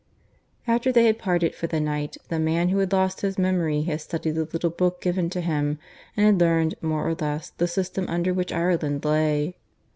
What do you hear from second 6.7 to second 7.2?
more or